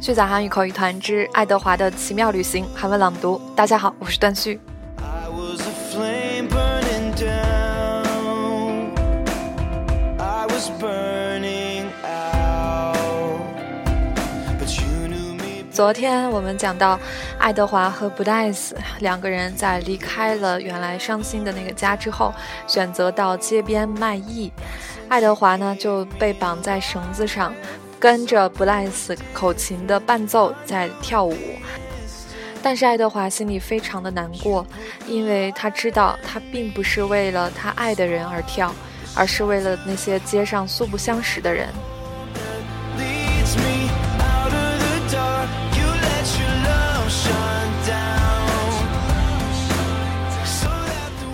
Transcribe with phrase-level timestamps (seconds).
[0.00, 3.38] 旭仔韩语口语团之爱德华的奇妙旅行韩文朗读。
[3.54, 4.58] 大家好，我是段旭。
[15.70, 16.98] 昨天我们讲到，
[17.38, 22.32] 爱德华和布戴斯两个人在离开了原来伤心的那个家之后，
[22.66, 24.50] 选择到街边卖艺。
[25.10, 27.52] 爱德华呢就被绑在绳子上。
[28.00, 31.36] 跟着布莱斯口琴的伴奏在跳舞，
[32.62, 34.66] 但是爱德华心里非常的难过，
[35.06, 38.74] 因为他知道他并不是为了他爱的人而跳，
[39.14, 41.68] 而是为了那些街上素不相识的人。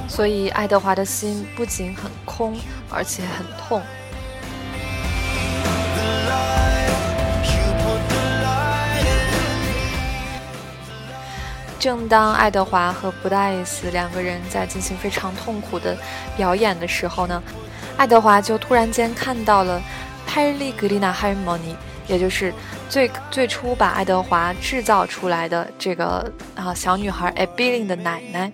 [0.09, 2.57] 所以爱德华的心不仅很空，
[2.91, 3.81] 而且很痛。
[11.87, 15.97] 正当爱德华和布莱斯两个人在进行非常痛苦的
[16.37, 17.41] 表演的时候呢，
[17.97, 19.81] 爱德华就突然间看到了
[20.27, 21.77] 泰利格丽娜海莫尼，
[22.09, 22.53] 也就是
[22.89, 28.51] 最最初把爱德华制造出来的这个啊小女孩艾比琳的奶奶。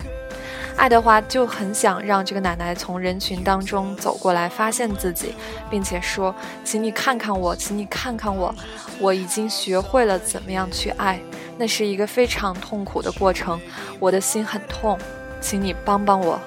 [0.76, 5.34] 爱德华就很想让这个奶奶从人群当中走过来，发现自己，
[5.70, 8.54] 并且说：“请你看看我，请你看看我，
[8.98, 11.18] 我已经学会了怎么样去爱。”
[11.58, 13.60] 那是一个非常痛苦的过程，
[14.00, 14.98] 我的心很痛，
[15.40, 16.38] 请你帮帮我。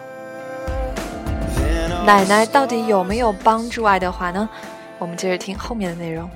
[2.05, 4.47] 奶奶到底有没有帮助爱德华呢？
[4.99, 6.29] 我们接着听后面的内容。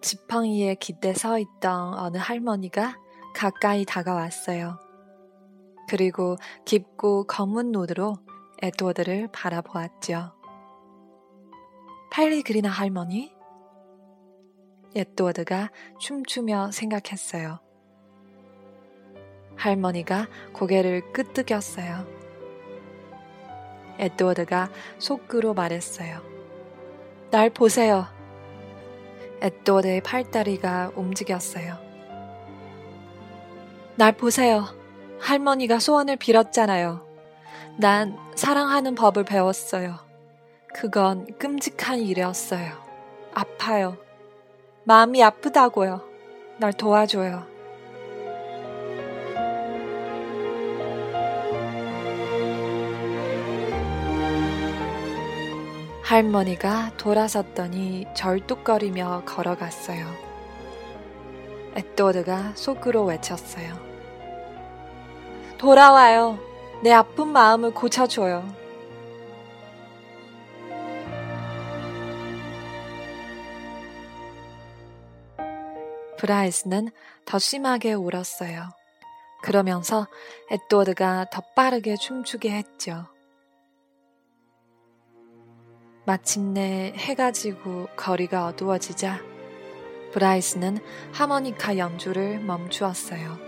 [0.00, 2.96] 지팡이에 기대 서 있던 어느 할머니가
[3.34, 4.78] 가까이 다가왔어요.
[5.88, 8.14] 그리고 깊고 검은 눈으로
[8.62, 10.32] 에드워드를 바라보았죠.
[12.10, 13.32] 팔리 그리나 할머니?
[14.94, 17.60] 에드워드가 춤추며 생각했어요.
[19.56, 22.06] 할머니가 고개를 끄덕였어요.
[23.98, 26.22] 에드워드가 속으로 말했어요.
[27.30, 28.06] 날 보세요.
[29.40, 31.78] 에드워드의 팔다리가 움직였어요.
[33.96, 34.66] 날 보세요.
[35.18, 37.06] 할머니가 소원을 빌었잖아요.
[37.76, 39.96] 난 사랑하는 법을 배웠어요.
[40.74, 42.72] 그건 끔찍한 일이었어요.
[43.34, 43.96] 아파요.
[44.84, 46.02] 마음이 아프다고요.
[46.58, 47.49] 날 도와줘요.
[56.10, 60.12] 할머니가 돌아섰더니 절뚝거리며 걸어갔어요.
[61.76, 63.78] 에드워드가 속으로 외쳤어요.
[65.56, 66.36] 돌아와요.
[66.82, 68.44] 내 아픈 마음을 고쳐줘요.
[76.18, 76.88] 브라이스는
[77.24, 78.68] 더 심하게 울었어요.
[79.42, 80.08] 그러면서
[80.50, 83.06] 에드워드가 더 빠르게 춤추게 했죠.
[86.10, 89.20] 마침내 해가 지고 거리가 어두워지자
[90.12, 90.78] 브라이스는
[91.12, 93.38] 하모니카 연주를 멈추었어요.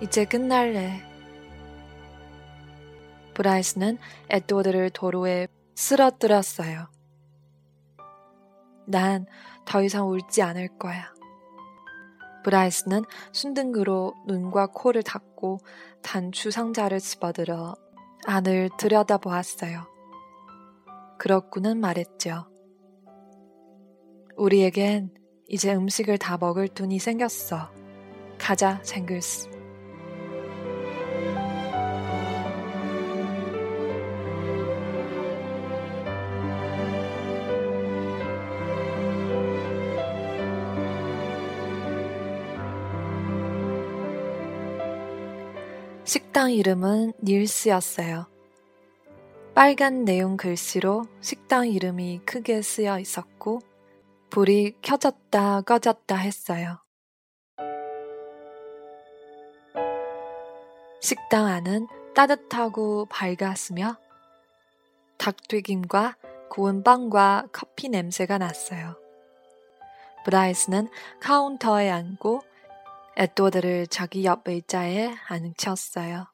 [0.00, 1.02] 이제 끝날래.
[3.34, 3.98] 브라이스는
[4.30, 6.86] 에드워드를 도로에 쓰러뜨렸어요.
[8.86, 9.26] 난
[9.66, 11.12] 더 이상 울지 않을 거야.
[12.44, 15.58] 브라이스는 순둥으로 눈과 코를 닫고
[16.02, 17.74] 단추 상자를 집어들어
[18.28, 19.86] 안을 들여다보았어요.
[21.18, 22.46] 그렇구는 말했죠.
[24.36, 25.14] 우리에겐
[25.48, 27.70] 이제 음식을 다 먹을 돈이 생겼어.
[28.38, 29.57] 가자, 쟁글스.
[46.28, 48.26] 식당 이름은 닐스였어요.
[49.54, 53.60] 빨간 내용 글씨로 식당 이름이 크게 쓰여 있었고,
[54.28, 56.82] 불이 켜졌다 꺼졌다 했어요.
[61.00, 63.96] 식당 안은 따뜻하고 밝았으며,
[65.16, 66.16] 닭튀김과
[66.50, 68.96] 구운 빵과 커피 냄새가 났어요.
[70.26, 70.90] 브라이스는
[71.20, 72.42] 카운터에 앉고
[73.20, 76.26] 에드워드를 자기 옆 의자에 앉혔어요.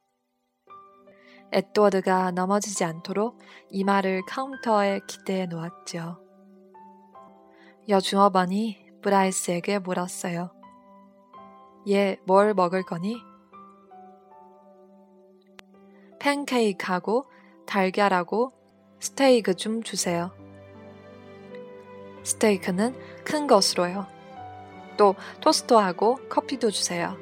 [1.50, 3.38] 에드워드가 넘어지지 않도록
[3.70, 6.20] 이마를 카운터에 기대해 놓았죠.
[7.88, 10.52] 여중어반이 브라이스에게 물었어요.
[11.88, 13.16] 얘 뭘 먹을 거니?
[16.20, 17.24] 팬케이크하고
[17.66, 18.52] 달걀하고
[19.00, 20.32] 스테이크 좀 주세요.
[22.24, 22.94] 스테이크는
[23.24, 24.13] 큰 것으로요.
[24.96, 27.16] 또 토스트하고 커피도 주세요.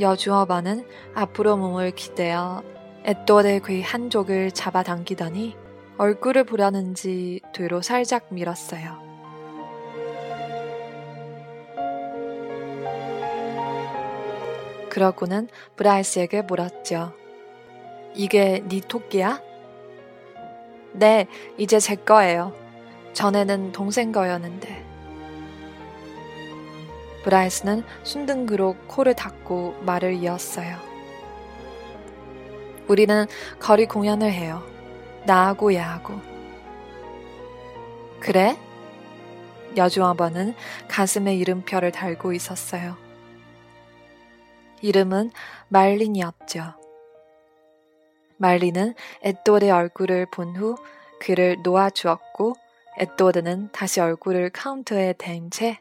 [0.00, 2.62] 여주어반은 앞으로 몸을 기대어
[3.04, 5.56] 앳돌의 귀 한쪽을 잡아당기더니
[5.96, 9.08] 얼굴을 보려는지 뒤로 살짝 밀었어요.
[14.88, 17.12] 그러고는 브라이스에게 물었죠.
[18.14, 19.40] 이게 네 토끼야?
[20.92, 21.26] 네,
[21.56, 22.52] 이제 제 거예요.
[23.12, 24.87] 전에는 동생 거였는데.
[27.28, 30.78] 브라이스는 순둥그로 코를 닫고 말을 이었어요.
[32.88, 33.26] 우리는
[33.60, 34.62] 거리 공연을 해요.
[35.26, 36.14] 나하고 얘하고.
[38.18, 38.56] 그래?
[39.76, 40.54] 여주어버는
[40.88, 42.96] 가슴에 이름표를 달고 있었어요.
[44.80, 45.30] 이름은
[45.68, 46.72] 말린이었죠.
[48.38, 50.76] 말린은 에또의 얼굴을 본 후
[51.20, 52.54] 그를 놓아주었고
[52.96, 55.78] 에또드는 다시 얼굴을 카운터에 댄 채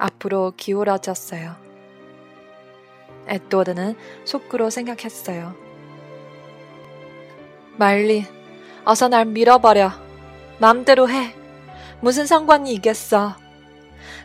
[0.00, 1.54] 앞으로 기울어졌어요.
[3.28, 5.54] 에또드는 속으로 생각했어요.
[7.76, 8.24] 말린,
[8.84, 9.92] 어서 날 밀어버려.
[10.58, 11.34] 마음대로 해.
[12.00, 13.36] 무슨 상관이 있겠어.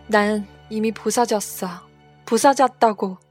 [0.08, 1.68] 난 이미 부서졌어.
[2.26, 3.25] 부서졌다고.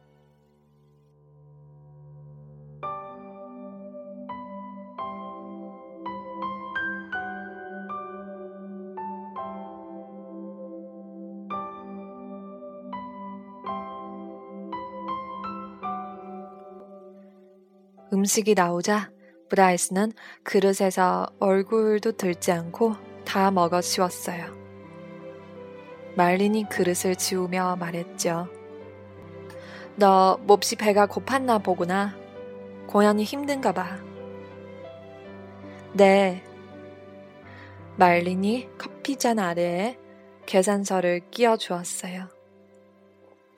[18.15, 19.11] 음식이 나오자
[19.49, 20.13] 브라이스는
[20.45, 22.95] 그릇에서 얼굴도 들지 않고
[23.25, 24.55] 다 먹어 치웠어요.
[26.17, 28.49] 말린이 그릇을 지우며 말했죠.
[29.97, 32.15] 너 몹시 배가 고팠나 보구나.
[32.87, 33.99] 고연이 힘든가 봐.
[35.93, 36.45] 네.
[37.97, 39.99] 말린이 커피잔 아래에
[40.47, 42.29] 계산서를 끼워 주었어요.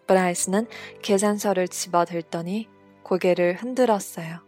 [0.06, 0.66] 브라이스는
[1.02, 2.68] 계산서를 집어 들더니
[3.02, 4.45] 고개를 흔들었어요.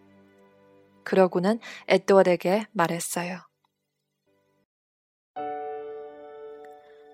[1.08, 1.58] 그러고는
[1.88, 3.40] 에드워드에게 말했어요.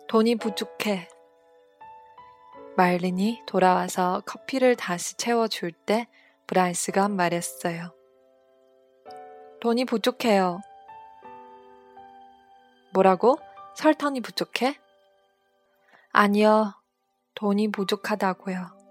[0.09, 1.09] 돈이 부족해.
[2.77, 6.09] 말린이 돌아와서 커피를 다시 채워줄 때
[6.49, 7.95] 브라이스가 말했어요.
[9.61, 10.61] 돈이 부족해요.
[12.93, 13.39] 뭐라고?
[13.77, 14.77] 설탕이 부족해?
[16.11, 16.75] 아니요.
[17.37, 18.84] 돈이 부족하다고요.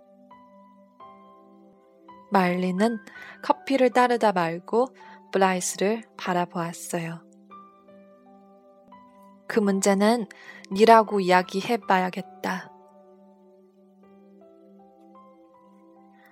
[2.33, 2.97] 말리는
[3.43, 4.87] 커피를 따르다 말고
[5.31, 7.21] 브라이스를 바라보았어요.
[9.47, 10.25] 그 문제는
[10.71, 12.71] 니라고 이야기해 봐야겠다.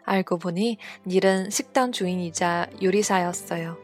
[0.04, 3.78] 알고 보니 닐은 식당 주인이자 요리사였어요.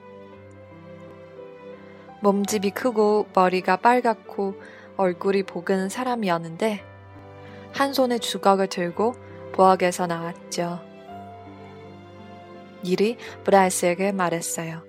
[2.23, 4.55] 몸집이 크고 머리가 빨갛고
[4.97, 6.83] 얼굴이 복은 사람이었는데
[7.73, 9.13] 한 손에 주걱을 들고
[9.53, 10.86] 부엌에서 나왔죠.
[12.83, 14.83] 일이 브라이스에게 말했어요.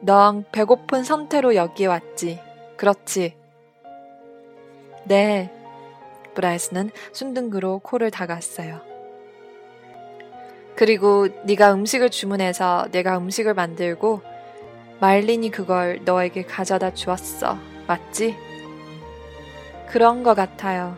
[0.00, 2.40] 넌 배고픈 상태로 여기에 왔지.
[2.76, 3.36] 그렇지.
[5.04, 5.50] 네.
[6.34, 8.80] 브라이스는 순둥그로 코를 닦았어요.
[10.76, 14.22] 그리고 네가 음식을 주문해서 내가 음식을 만들고
[15.00, 17.56] 말린이 그걸 너에게 가져다 주었어.
[17.86, 18.36] 맞지?
[19.88, 20.96] 그런 것 같아요.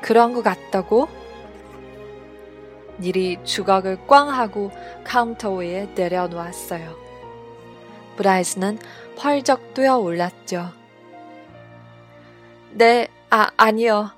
[0.00, 1.08] 그런 것 같다고?
[3.04, 4.70] 닐이 주걱을 꽝 하고
[5.04, 6.96] 카운터 위에 내려놓았어요.
[8.16, 8.78] 브라이스는
[9.18, 10.70] 펄쩍 뛰어 올랐죠.
[12.70, 14.10] 네, 아, 아니요.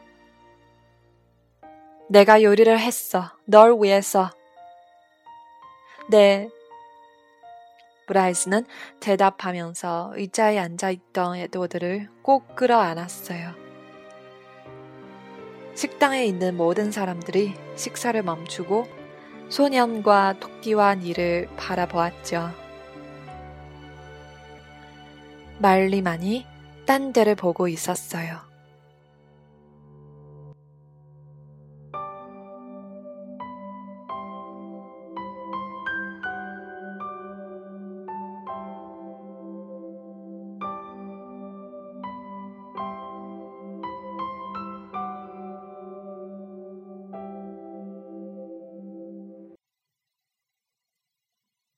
[2.09, 3.33] 내가 요리를 했어.
[3.45, 4.31] 널 위해서.
[6.09, 6.49] 네.
[8.07, 8.65] 브라이스는
[9.01, 13.66] 대답하면서 의자에 앉아 있던 에드워드를 꼭 끌어 안았어요.
[15.77, 18.87] 식당에 있는 모든 사람들이 식사를 멈추고
[19.51, 22.51] 소년과 토끼와 니를 바라보았죠.
[25.59, 26.47] 말리만이
[26.87, 28.39] 딴 데를 보고 있었어요.